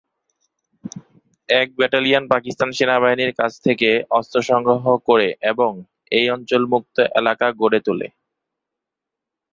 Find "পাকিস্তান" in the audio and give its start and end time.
2.33-2.69